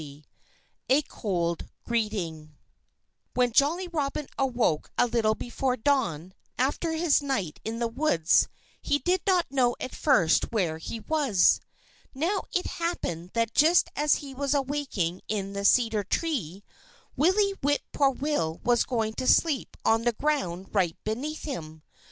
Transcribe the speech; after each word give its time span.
XXIII 0.01 0.25
A 0.89 1.01
COLD 1.03 1.69
GREETING 1.83 2.55
When 3.35 3.51
Jolly 3.51 3.87
Robin 3.87 4.25
awoke 4.35 4.89
a 4.97 5.05
little 5.05 5.35
before 5.35 5.77
dawn, 5.77 6.33
after 6.57 6.93
his 6.93 7.21
night 7.21 7.59
in 7.63 7.77
the 7.77 7.87
woods, 7.87 8.47
he 8.81 8.97
did 8.97 9.21
not 9.27 9.45
know 9.51 9.75
at 9.79 9.93
first 9.93 10.51
where 10.51 10.79
he 10.79 11.01
was. 11.01 11.61
Now, 12.15 12.45
it 12.51 12.65
happened 12.81 13.29
that 13.35 13.53
just 13.53 13.91
as 13.95 14.15
he 14.25 14.33
was 14.33 14.55
awaking 14.55 15.21
in 15.27 15.53
the 15.53 15.63
cedar 15.65 16.03
tree, 16.03 16.63
Willie 17.15 17.53
Whip 17.61 17.83
poor 17.93 18.09
will 18.09 18.59
was 18.63 18.85
going 18.85 19.13
to 19.13 19.27
sleep 19.27 19.77
on 19.85 20.01
the 20.01 20.13
ground 20.13 20.73
right 20.73 20.97
beneath 21.03 21.43
him. 21.43 21.83